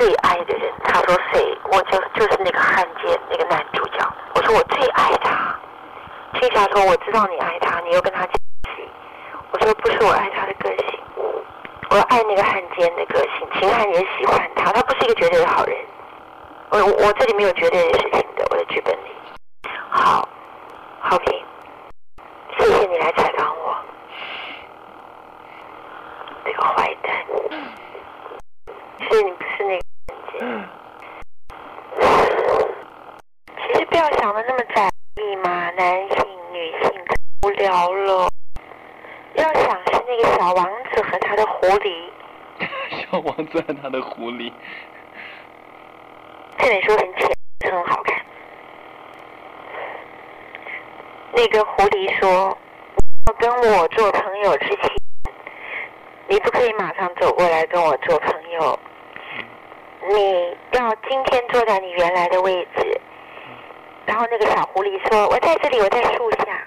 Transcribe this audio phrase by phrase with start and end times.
[0.00, 0.72] 最爱的人。
[0.82, 1.58] 他说谁？
[1.70, 3.98] 我就就是那个汉奸，那个男主角。
[4.34, 5.54] 我说我最爱他。
[6.38, 8.36] 青霞说我知道你爱他，你又跟他在一
[8.74, 8.88] 起。
[9.52, 10.98] 我说不是我爱他的个性，
[11.90, 13.46] 我爱那个汉奸的个性。
[13.58, 15.76] 秦汉也喜欢他，他不是一个绝对的好人。
[16.70, 19.10] 我我这里没有绝对的事情的，我的剧本里。
[19.90, 20.26] 好，
[21.00, 21.44] 好评，
[22.56, 23.76] 谢谢你来采访我。
[26.46, 27.12] 这个坏蛋，
[29.10, 29.80] 是你不是那个
[30.38, 30.68] 人
[33.58, 36.92] 其实不要想的那么窄义嘛，男性、女性
[37.42, 38.28] 无聊了。
[39.34, 42.08] 要想是那个小王子和他的狐狸。
[42.90, 44.52] 小王子和他的狐狸。
[46.58, 47.28] 这本书很浅，
[47.72, 48.16] 很好看。
[51.32, 52.56] 那个狐狸说
[53.26, 54.90] ：“要跟我做朋友之前，
[56.28, 58.78] 你不可以马上走过来跟我做朋友。
[60.08, 62.79] 你要今天坐在你原来的位置。”
[64.10, 66.66] 然后那个小狐狸说：“我在这里，我在树下。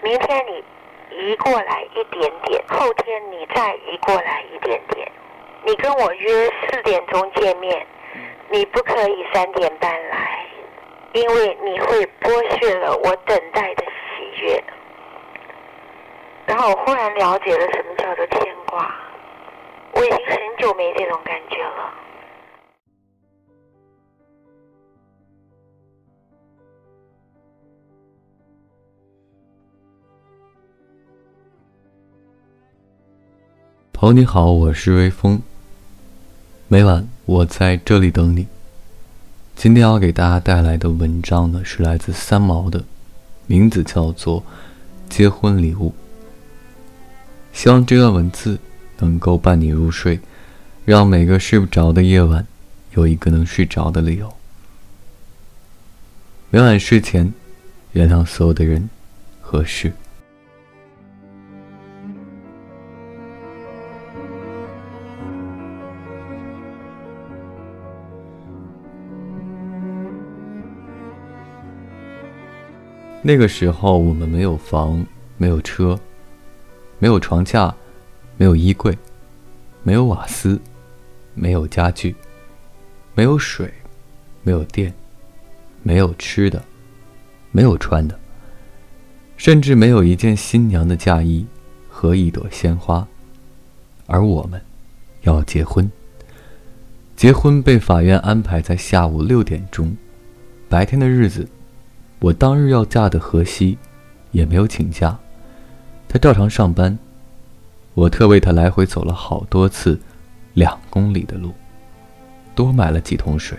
[0.00, 0.64] 明天你
[1.10, 5.10] 移过来一点点，后天你再移过来一点点。
[5.64, 7.84] 你跟我约四点钟见面，
[8.48, 10.46] 你不可以三点半来，
[11.14, 14.62] 因为你会剥削了我等待的喜悦。”
[16.46, 18.94] 然后我忽然了解了什么叫做牵挂，
[19.94, 21.92] 我已经很久没这种感觉了。
[34.02, 35.40] 朋友你好，我是微风。
[36.66, 38.48] 每晚我在这里等你。
[39.54, 42.82] 今天要给大家带来的文章呢，是来自三毛的，
[43.46, 44.40] 名字叫做
[45.08, 45.90] 《结婚礼物》。
[47.52, 48.58] 希望这段文字
[48.98, 50.18] 能够伴你入睡，
[50.84, 52.44] 让每个睡不着的夜晚
[52.96, 54.34] 有一个能睡着的理由。
[56.50, 57.32] 每晚睡前，
[57.92, 58.90] 原谅所有的人
[59.40, 59.92] 和事。
[73.24, 75.06] 那个时候，我们没有房，
[75.36, 75.96] 没有车，
[76.98, 77.72] 没有床架，
[78.36, 78.98] 没有衣柜，
[79.84, 80.60] 没有瓦斯，
[81.32, 82.16] 没有家具，
[83.14, 83.72] 没有水，
[84.42, 84.92] 没有电，
[85.84, 86.60] 没有吃的，
[87.52, 88.18] 没有穿的，
[89.36, 91.46] 甚至没有一件新娘的嫁衣
[91.88, 93.06] 和一朵鲜花。
[94.06, 94.60] 而我们，
[95.20, 95.88] 要结婚。
[97.14, 99.96] 结婚被法院安排在下午六点钟，
[100.68, 101.48] 白天的日子。
[102.22, 103.76] 我当日要嫁的河西，
[104.30, 105.18] 也没有请假，
[106.08, 106.96] 他照常上班。
[107.94, 109.98] 我特为他来回走了好多次，
[110.54, 111.52] 两公里的路，
[112.54, 113.58] 多买了几桶水，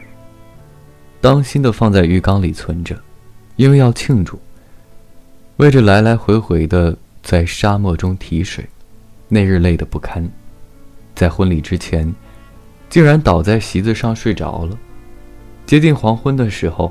[1.20, 2.98] 当心的放在浴缸里存着，
[3.58, 4.40] 因为要庆祝。
[5.58, 8.66] 为着来来回回的在沙漠中提水，
[9.28, 10.26] 那日累得不堪，
[11.14, 12.16] 在婚礼之前，
[12.90, 14.80] 竟然倒在席子上睡着了。
[15.66, 16.90] 接近黄昏的时候。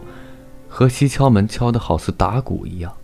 [0.74, 2.96] 何西敲门敲得好似打鼓一样，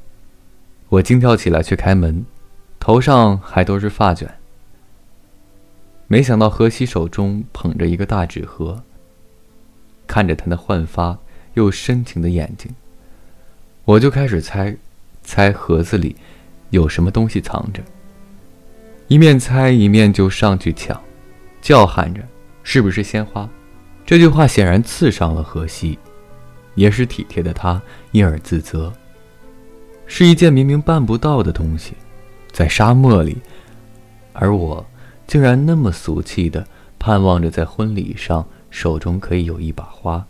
[0.89, 2.25] 我惊跳起来去开门，
[2.81, 4.27] 头上还都是发卷。
[6.06, 8.83] 没想到何西手中捧着一个大纸盒，
[10.06, 11.19] 看着他那焕发
[11.53, 12.75] 又深情的眼睛，
[13.85, 14.75] 我就开始猜，
[15.23, 16.17] 猜盒子里
[16.71, 17.83] 有什么东西藏着。
[19.09, 20.99] 一面猜一面就上去抢，
[21.61, 22.23] 叫喊着
[22.65, 23.47] ：“是不是鲜花？”
[24.06, 25.99] 这句话显然刺伤了河西。
[26.78, 28.93] 也是体贴的他，因而自责。
[30.06, 31.93] 是一件明明办不到的东西，
[32.53, 33.37] 在沙漠里，
[34.33, 34.87] 而我
[35.27, 36.65] 竟然那么俗气的
[36.99, 40.25] 盼望着在婚礼上手中可以有一把花。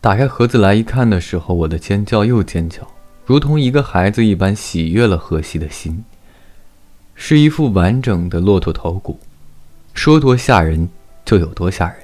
[0.00, 2.86] 打开盒子来一看的时候，我的尖叫又尖叫，
[3.26, 6.04] 如同一个孩子一般喜悦了荷西的心。
[7.14, 9.20] 是一副完整的骆驼头骨，
[9.92, 10.88] 说多吓人
[11.24, 11.96] 就有多吓人。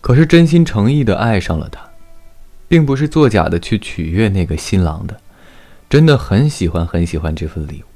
[0.00, 1.80] 可是真心诚意的爱上了他。
[2.68, 5.20] 并不是作假的去取悦那个新郎的，
[5.88, 7.86] 真的很喜欢很喜欢这份礼物。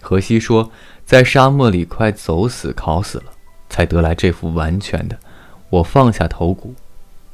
[0.00, 0.72] 荷西说，
[1.04, 3.32] 在沙漠里快走死烤死了，
[3.68, 5.18] 才得来这副完全的。
[5.68, 6.74] 我放下头骨，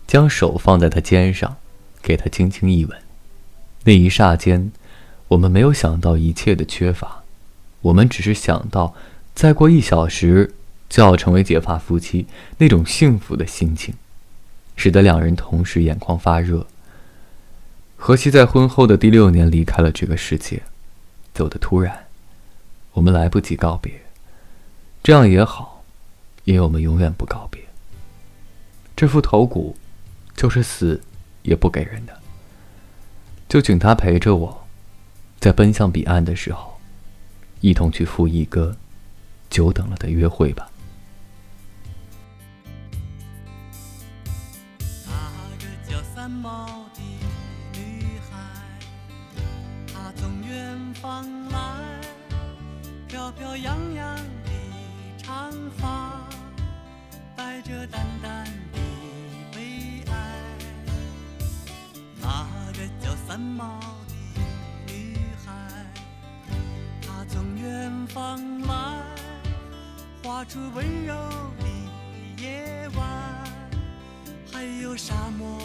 [0.06, 1.56] 将手放在他肩上，
[2.02, 2.98] 给他轻轻一吻。
[3.84, 4.72] 那一霎间，
[5.28, 7.22] 我们没有想到一切的缺乏，
[7.80, 8.94] 我们只是想到，
[9.34, 10.52] 再过一小时
[10.88, 12.26] 就要成为结发夫妻
[12.58, 13.94] 那种幸福的心情。
[14.76, 16.66] 使得两人同时眼眶发热。
[17.96, 20.62] 何西在婚后的第六年离开了这个世界
[21.32, 22.06] 走的突然
[22.92, 23.92] 我们来不及告别。
[25.02, 25.82] 这样也好
[26.44, 27.60] 因为我们永远不告别。
[28.94, 29.76] 这副头骨
[30.36, 31.00] 就是死
[31.42, 32.20] 也不给人的。
[33.48, 34.66] 就请他陪着我
[35.40, 36.78] 在奔向彼岸的时候
[37.60, 38.76] 一同去赴一个
[39.48, 40.68] 久等了的约会吧。
[46.26, 47.00] 三毛的
[47.78, 48.36] 女孩
[49.86, 52.00] 她从远方来
[53.06, 54.50] 飘飘扬扬的
[55.16, 56.28] 长发
[57.36, 58.78] 带着淡淡的
[59.52, 60.42] 悲哀
[62.20, 65.52] 那个叫三毛的女孩
[67.02, 69.04] 她从远方来
[70.24, 71.14] 画出温柔
[71.60, 73.46] 的夜晚。
[74.56, 75.60] 还有沙漠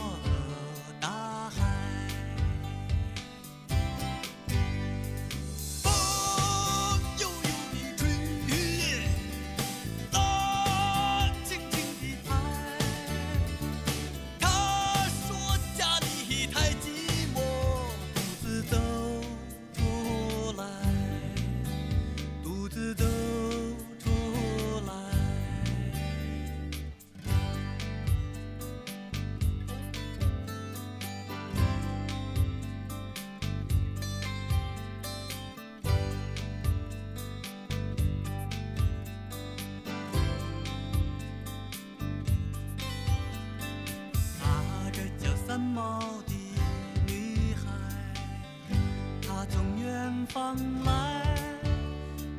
[50.85, 51.35] 来，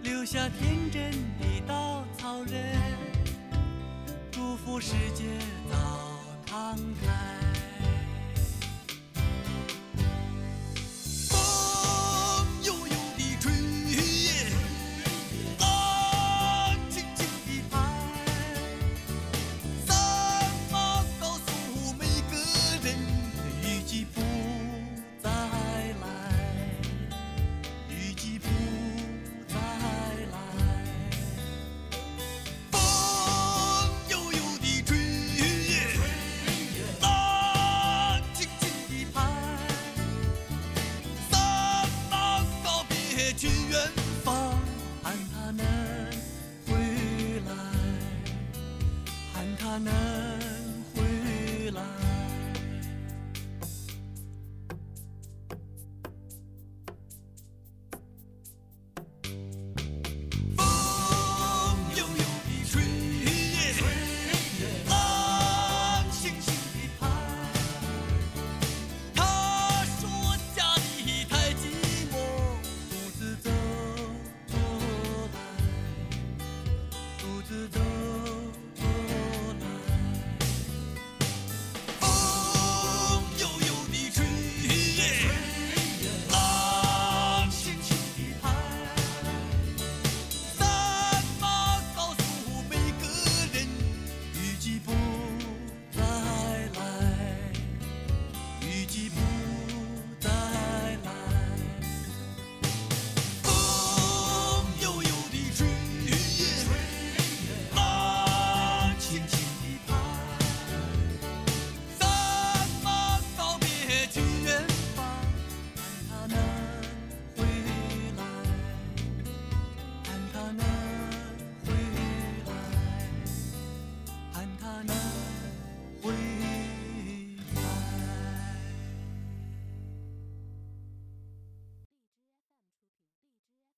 [0.03, 2.77] 留下天真的稻草人，
[4.31, 5.25] 祝福世界
[5.71, 5.77] 早
[6.47, 7.52] 敞开。